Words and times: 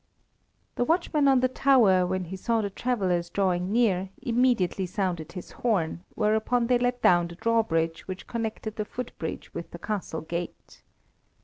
The 0.77 0.83
watchman 0.83 1.27
on 1.27 1.41
the 1.41 1.47
tower, 1.47 2.07
when 2.07 2.23
he 2.23 2.35
saw 2.35 2.61
the 2.61 2.71
travellers 2.71 3.29
drawing 3.29 3.71
near, 3.71 4.09
immediately 4.19 4.87
sounded 4.87 5.33
his 5.33 5.51
horn, 5.51 6.03
whereupon 6.15 6.65
they 6.65 6.79
let 6.79 7.03
down 7.03 7.27
the 7.27 7.35
drawbridge 7.35 8.07
which 8.07 8.25
connected 8.25 8.77
the 8.77 8.85
footbridge 8.85 9.53
with 9.53 9.69
the 9.69 9.77
castle 9.77 10.21
gate. 10.21 10.81